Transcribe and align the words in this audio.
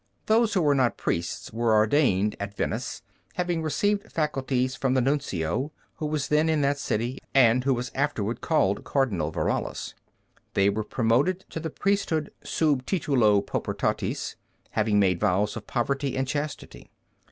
Those 0.25 0.55
who 0.55 0.63
were 0.63 0.73
not 0.73 0.97
priests 0.97 1.53
were 1.53 1.75
ordained 1.75 2.35
at 2.39 2.55
Venice, 2.57 3.03
having 3.35 3.61
received 3.61 4.11
faculties 4.11 4.73
from 4.75 4.95
the 4.95 4.99
Nuncio, 4.99 5.71
who 5.97 6.07
was 6.07 6.29
then 6.29 6.49
in 6.49 6.61
that 6.61 6.79
city 6.79 7.19
and 7.35 7.63
who 7.65 7.73
was 7.75 7.91
afterward 7.93 8.41
called 8.41 8.83
Cardinal 8.83 9.29
Verallus. 9.31 9.93
They 10.55 10.71
were 10.71 10.83
promoted 10.83 11.45
to 11.51 11.59
the 11.59 11.69
priesthood 11.69 12.31
sub 12.43 12.87
titulo 12.87 13.45
paupertatis, 13.45 14.37
having 14.71 14.99
made 14.99 15.19
vows 15.19 15.55
of 15.55 15.67
poverty 15.67 16.17
and 16.17 16.27
chastity. 16.27 16.89